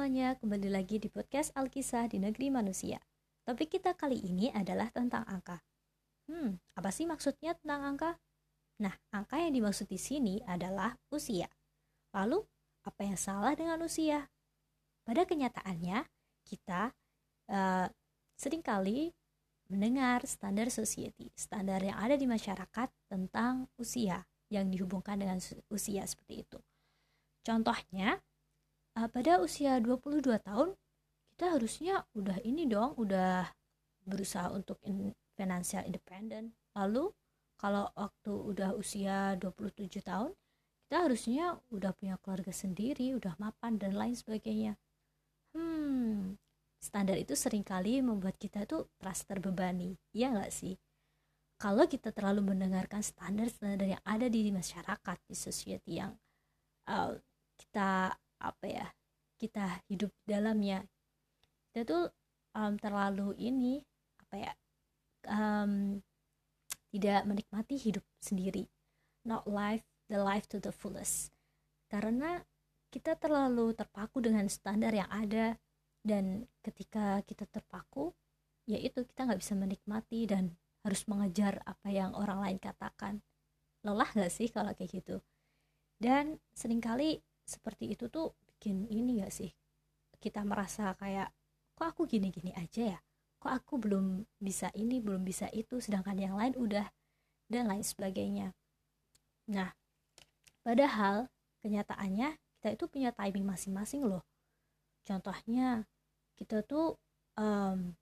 [0.00, 2.96] semuanya, kembali lagi di podcast Alkisah di Negeri Manusia.
[3.44, 5.60] Topik kita kali ini adalah tentang angka.
[6.24, 8.16] Hmm, apa sih maksudnya tentang angka?
[8.80, 11.52] Nah, angka yang dimaksud di sini adalah usia.
[12.16, 12.40] Lalu,
[12.80, 14.24] apa yang salah dengan usia?
[15.04, 16.08] Pada kenyataannya,
[16.48, 16.96] kita
[17.52, 17.86] uh,
[18.40, 19.12] sering kali
[19.68, 25.36] mendengar standar society, standar yang ada di masyarakat tentang usia yang dihubungkan dengan
[25.68, 26.56] usia seperti itu.
[27.44, 28.16] Contohnya,
[29.00, 30.76] uh, pada usia 22 tahun
[31.32, 33.48] kita harusnya udah ini dong udah
[34.04, 36.52] berusaha untuk in, financial independent.
[36.76, 37.08] Lalu
[37.56, 40.36] kalau waktu udah usia 27 tahun
[40.84, 44.76] kita harusnya udah punya keluarga sendiri udah mapan dan lain sebagainya.
[45.56, 46.36] Hmm
[46.80, 50.76] standar itu sering kali membuat kita tuh terasa terbebani iya nggak sih?
[51.60, 56.16] Kalau kita terlalu mendengarkan standar-standar yang ada di masyarakat di society yang
[56.88, 57.12] uh,
[57.60, 58.86] kita apa ya
[59.40, 60.84] kita hidup dalamnya
[61.70, 62.04] kita tuh
[62.56, 63.78] um, terlalu ini
[64.26, 64.52] apa ya
[65.30, 66.02] um,
[66.90, 68.66] tidak menikmati hidup sendiri.
[69.22, 71.30] Not life the life to the fullest.
[71.86, 72.42] Karena
[72.90, 75.54] kita terlalu terpaku dengan standar yang ada
[76.02, 78.10] dan ketika kita terpaku
[78.66, 83.22] yaitu kita nggak bisa menikmati dan harus mengejar apa yang orang lain katakan.
[83.86, 85.22] Lelah nggak sih kalau kayak gitu?
[86.00, 89.50] Dan sering kali seperti itu tuh bikin ini gak sih?
[90.22, 91.34] Kita merasa kayak
[91.74, 92.98] kok aku gini-gini aja ya?
[93.42, 96.86] Kok aku belum bisa ini belum bisa itu sedangkan yang lain udah
[97.50, 98.54] dan lain sebagainya.
[99.50, 99.74] Nah
[100.62, 101.26] padahal
[101.66, 104.22] kenyataannya kita itu punya timing masing-masing loh.
[105.02, 105.88] Contohnya
[106.38, 107.00] kita tuh
[107.40, 107.96] um,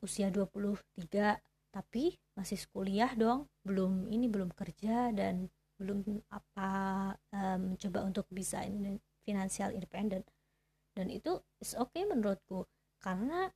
[0.00, 0.80] usia 23
[1.74, 6.70] tapi masih kuliah dong belum ini belum kerja dan belum apa
[7.34, 10.26] um, mencoba untuk bisa in, financial independent.
[10.94, 12.66] Dan itu is okay menurutku.
[13.02, 13.50] Karena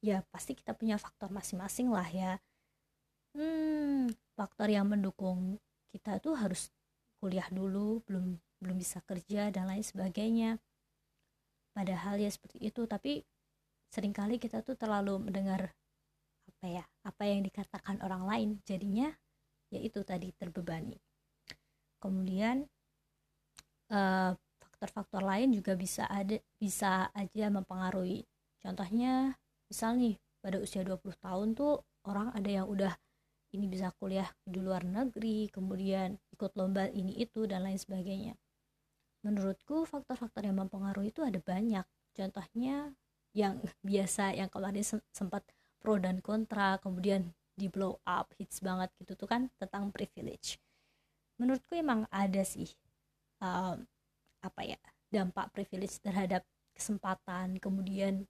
[0.00, 2.32] ya pasti kita punya faktor masing-masing lah ya.
[3.36, 4.08] Hmm
[4.38, 5.58] faktor yang mendukung
[5.90, 6.70] kita tuh harus
[7.18, 10.62] kuliah dulu belum belum bisa kerja dan lain sebagainya.
[11.74, 13.26] Padahal ya seperti itu tapi
[13.90, 15.74] sering kali kita tuh terlalu mendengar
[16.48, 18.48] apa ya apa yang dikatakan orang lain.
[18.62, 19.10] Jadinya
[19.74, 20.96] yaitu tadi terbebani
[21.98, 22.66] kemudian
[23.90, 28.22] eh, faktor-faktor lain juga bisa ada bisa aja mempengaruhi.
[28.62, 29.34] Contohnya
[29.66, 32.94] misal nih pada usia 20 tahun tuh orang ada yang udah
[33.56, 38.34] ini bisa kuliah di luar negeri kemudian ikut lomba ini itu dan lain sebagainya.
[39.26, 41.82] Menurutku faktor-faktor yang mempengaruhi itu ada banyak.
[42.14, 42.94] Contohnya
[43.34, 45.42] yang biasa yang kemarin sempat
[45.82, 50.62] pro dan kontra kemudian di blow up hits banget gitu tuh kan tentang privilege
[51.38, 52.68] menurutku emang ada sih
[53.40, 53.86] um,
[54.42, 56.44] apa ya dampak privilege terhadap
[56.76, 58.26] kesempatan kemudian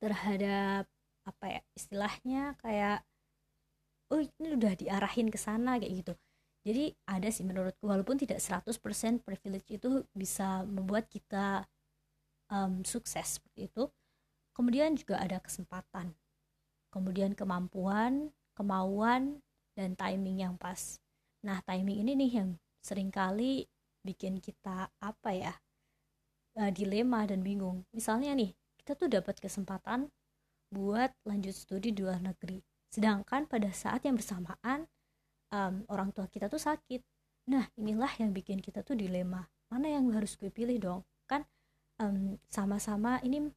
[0.00, 0.88] terhadap
[1.24, 3.04] apa ya istilahnya kayak
[4.12, 6.14] oh ini udah diarahin ke sana kayak gitu.
[6.64, 8.80] Jadi ada sih menurutku walaupun tidak 100%
[9.20, 11.68] privilege itu bisa membuat kita
[12.48, 13.84] um, sukses seperti itu.
[14.56, 16.16] Kemudian juga ada kesempatan
[16.94, 19.42] kemudian kemampuan kemauan
[19.74, 21.02] dan timing yang pas
[21.44, 22.50] Nah, timing ini nih yang
[22.80, 23.68] sering kali
[24.00, 25.52] bikin kita apa ya?
[26.56, 27.84] Uh, dilema dan bingung.
[27.92, 30.08] Misalnya nih, kita tuh dapat kesempatan
[30.72, 32.64] buat lanjut studi di luar negeri.
[32.88, 34.88] Sedangkan pada saat yang bersamaan
[35.52, 37.04] um, orang tua kita tuh sakit.
[37.52, 39.44] Nah, inilah yang bikin kita tuh dilema.
[39.68, 41.00] Mana yang harus gue pilih dong?
[41.28, 41.44] Kan
[42.00, 43.52] um, sama-sama ini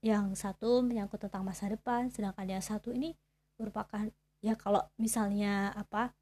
[0.00, 3.12] yang satu menyangkut tentang masa depan, sedangkan yang satu ini
[3.58, 4.06] merupakan
[4.38, 6.14] ya kalau misalnya apa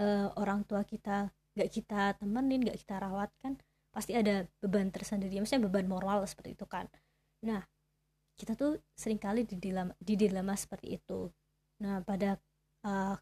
[0.00, 3.58] uh, orang tua kita gak kita temenin gak kita rawat kan
[3.90, 5.42] pasti ada beban tersendiri.
[5.42, 6.86] Maksudnya beban moral seperti itu kan.
[7.42, 7.62] Nah
[8.38, 11.28] kita tuh sering kali di dilema, di dilema seperti itu.
[11.82, 12.38] Nah pada
[12.86, 13.16] uh,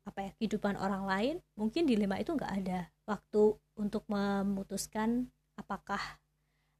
[0.00, 2.88] apa ya kehidupan orang lain mungkin dilema itu nggak ada.
[3.08, 6.20] Waktu untuk memutuskan apakah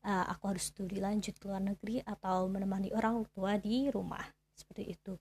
[0.05, 4.95] uh, aku harus studi lanjut ke luar negeri atau menemani orang tua di rumah seperti
[4.95, 5.17] itu.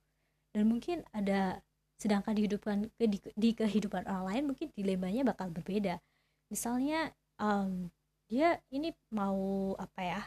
[0.52, 1.62] Dan mungkin ada
[2.00, 6.00] sedangkan di kehidupan di, di kehidupan orang lain mungkin dilemanya bakal berbeda.
[6.48, 7.92] Misalnya um,
[8.32, 10.22] dia ini mau apa ya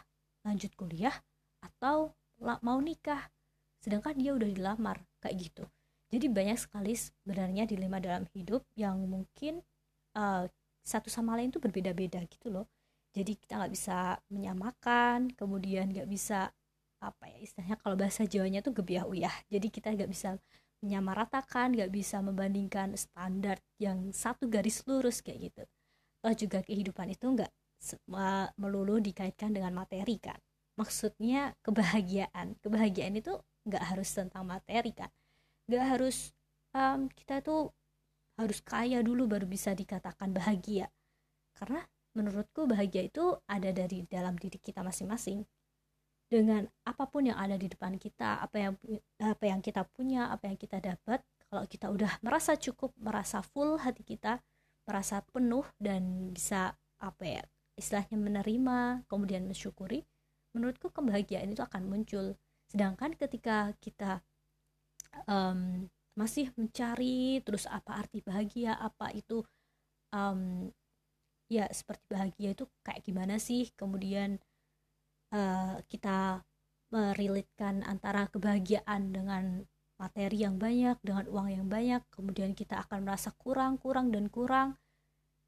[0.44, 1.16] lanjut kuliah
[1.64, 2.12] atau
[2.60, 3.32] mau nikah.
[3.80, 5.64] Sedangkan dia udah dilamar kayak gitu.
[6.12, 9.64] Jadi banyak sekali sebenarnya dilema dalam hidup yang mungkin
[10.12, 10.44] uh,
[10.84, 12.68] satu sama lain itu berbeda-beda gitu loh.
[13.16, 16.52] Jadi kita nggak bisa menyamakan kemudian nggak bisa
[17.02, 19.32] apa ya istilahnya kalau bahasa Jawanya tuh gebiah uyah.
[19.48, 20.36] Jadi kita nggak bisa
[20.82, 25.62] menyamaratakan gak bisa membandingkan standar yang satu garis lurus kayak gitu.
[26.22, 27.50] Toh juga kehidupan itu nggak
[28.58, 30.38] melulu dikaitkan dengan materi kan.
[30.78, 32.58] Maksudnya kebahagiaan.
[32.62, 35.10] Kebahagiaan itu nggak harus tentang materi kan.
[35.66, 36.30] Nggak harus
[36.74, 37.74] um, kita tuh
[38.38, 40.90] harus kaya dulu baru bisa dikatakan bahagia.
[41.58, 41.82] Karena
[42.14, 45.42] menurutku bahagia itu ada dari dalam diri kita masing-masing
[46.32, 48.72] dengan apa pun yang ada di depan kita apa yang
[49.20, 51.20] apa yang kita punya apa yang kita dapat
[51.52, 54.40] kalau kita udah merasa cukup merasa full hati kita
[54.88, 56.72] merasa penuh dan bisa
[57.04, 57.42] apa ya
[57.76, 60.00] istilahnya menerima kemudian mensyukuri
[60.52, 62.36] menurutku kebahagiaan itu akan muncul.
[62.68, 64.20] Sedangkan ketika kita
[65.28, 69.40] um, masih mencari terus apa arti bahagia apa itu
[70.12, 70.68] um,
[71.48, 73.72] ya seperti bahagia itu kayak gimana sih?
[73.76, 74.40] Kemudian
[75.92, 76.40] kita
[76.88, 79.68] merilitkan antara kebahagiaan dengan
[80.00, 84.80] materi yang banyak dengan uang yang banyak kemudian kita akan merasa kurang kurang dan kurang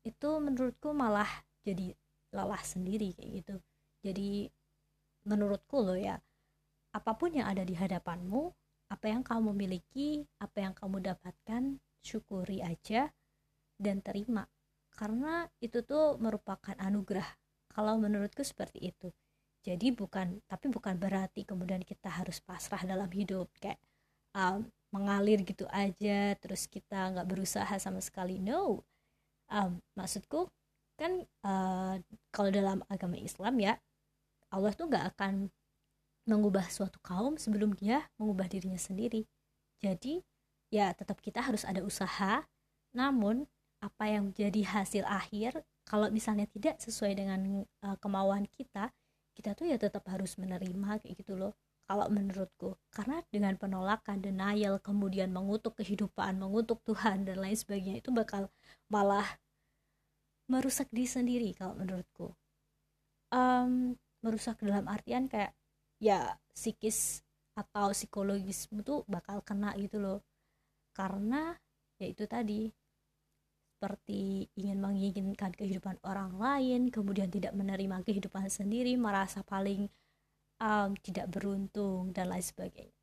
[0.05, 1.29] itu menurutku malah
[1.65, 1.97] jadi
[2.37, 3.57] lelah sendiri kayak gitu.
[4.05, 4.53] Jadi
[5.25, 6.21] menurutku loh ya
[6.93, 8.53] apa pun yang ada di hadapanmu
[8.93, 13.09] apa yang kamu miliki apa yang kamu dapatkan syukuri aja
[13.81, 14.45] dan terima.
[14.93, 17.27] Karena itu tuh merupakan anugerah.
[17.73, 19.11] Kalau menurutku seperti itu
[19.65, 23.81] jadi bukan tapi bukan berarti kemudian kita harus pasrah dalam hidup kayak
[24.37, 28.39] um, mengalir gitu aja terus kita nggak berusaha sama sekali.
[28.45, 28.85] No.
[29.49, 30.53] Um, maksudku
[31.01, 31.97] kan uh,
[32.29, 33.75] kalau dalam agama Islam ya
[34.53, 35.49] Allah tuh nggak akan
[36.29, 39.25] mengubah suatu kaum sebelum dia mengubah dirinya sendiri.
[39.81, 40.21] Jadi
[40.69, 42.45] ya tetap kita harus ada usaha
[42.93, 43.49] namun
[43.81, 48.93] apa yang jadi hasil akhir kalau misalnya tidak sesuai dengan uh, kemauan kita
[49.35, 51.53] kita tuh ya tetap harus menerima kayak gitu loh.
[51.85, 58.09] Kalau menurutku karena dengan penolakan denial kemudian mengutuk kehidupan mengutuk Tuhan dan lain sebagainya itu
[58.09, 58.49] bakal
[58.89, 59.27] malah
[60.49, 62.33] merusak diri sendiri kalau menurutku.
[63.29, 65.53] Um, merusak dalam artian kayak
[66.01, 67.21] ya psikis
[67.53, 70.25] atau psikologismu tuh bakal kena gitu loh.
[70.97, 71.53] Karena
[72.01, 72.73] ya itu tadi
[73.85, 79.93] seperti ingin menginginkan kehidupan orang lain, kemudian tidak menerima kehidupan sendiri, merasa paling
[80.57, 82.97] um, tidak beruntung dan lain sebagainya.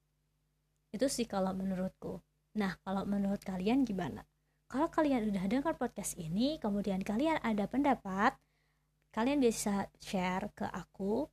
[0.90, 2.18] Itu sih kalau menurutku.
[2.58, 4.26] Nah, kalau menurut kalian gimana?
[4.66, 8.34] Kalau kalian udah dengar podcast ini, kemudian kalian ada pendapat,
[9.14, 11.30] kalian bisa share ke aku.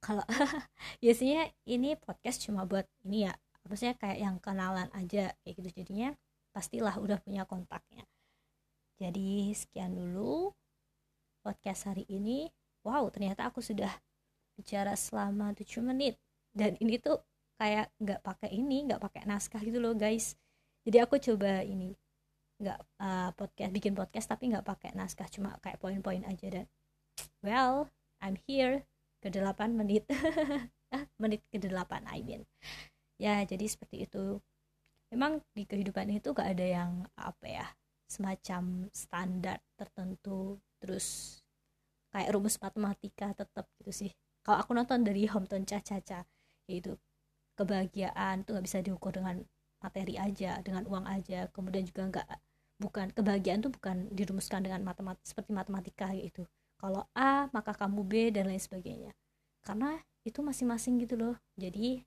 [0.00, 0.24] Kalau
[1.04, 3.36] biasanya ini podcast cuma buat ini ya,
[3.68, 6.16] maksudnya kayak yang kenalan aja kayak gitu jadinya
[6.58, 8.02] pastilah udah punya kontaknya.
[8.98, 10.50] Jadi sekian dulu
[11.46, 12.50] podcast hari ini.
[12.82, 13.94] Wow ternyata aku sudah
[14.58, 16.18] bicara selama 7 menit.
[16.50, 17.22] Dan ini tuh
[17.62, 20.34] kayak nggak pakai ini nggak pakai naskah gitu loh guys.
[20.82, 21.94] Jadi aku coba ini
[22.58, 26.50] nggak uh, podcast bikin podcast tapi nggak pakai naskah cuma kayak poin-poin aja.
[26.50, 26.66] Dan
[27.46, 27.86] well
[28.18, 28.82] I'm here.
[29.22, 30.10] Ke 8 menit
[31.22, 31.70] menit ke 8
[32.02, 32.42] I mean.
[33.14, 34.42] Ya jadi seperti itu
[35.12, 37.66] memang di kehidupan itu gak ada yang apa ya
[38.08, 41.38] semacam standar tertentu terus
[42.12, 44.10] kayak rumus matematika tetap gitu sih.
[44.40, 46.24] Kalau aku nonton dari Hometown Caca
[46.68, 46.96] yaitu
[47.56, 49.44] kebahagiaan tuh gak bisa diukur dengan
[49.82, 51.46] materi aja dengan uang aja.
[51.52, 52.28] Kemudian juga nggak
[52.78, 56.46] bukan kebahagiaan tuh bukan dirumuskan dengan matematik seperti matematika gitu.
[56.78, 59.12] Kalau A maka kamu B dan lain sebagainya.
[59.62, 61.34] Karena itu masing-masing gitu loh.
[61.58, 62.02] Jadi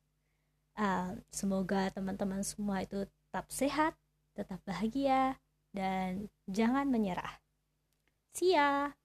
[1.30, 3.94] semoga teman-teman semua itu tetap sehat
[4.36, 5.36] tetap bahagia
[5.76, 7.40] dan jangan menyerah.
[8.32, 8.96] See ya